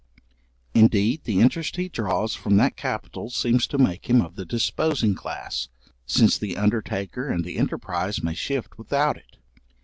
Indeed, 0.73 1.25
the 1.25 1.39
interest 1.41 1.75
he 1.75 1.87
draws 1.87 2.33
from 2.33 2.57
that 2.57 2.75
capital 2.75 3.29
seems 3.29 3.67
to 3.67 3.77
make 3.77 4.09
him 4.09 4.19
of 4.19 4.35
the 4.35 4.45
disposing 4.45 5.13
class, 5.13 5.69
since 6.07 6.39
the 6.39 6.57
undertaker 6.57 7.29
and 7.29 7.45
the 7.45 7.59
enterprise 7.59 8.23
may 8.23 8.33
shift 8.33 8.79
without 8.79 9.15
it. 9.15 9.37